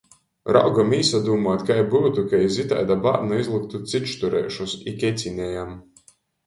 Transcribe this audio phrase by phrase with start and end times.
[0.55, 5.81] Raugom īsadūmuot, kai byutu, ka iz itaida bārna izlyktu cičtureišus, i kecinejam.